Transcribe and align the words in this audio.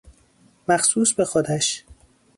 مخصوص 0.67 1.13
به 1.13 1.25
خودش 1.25 1.83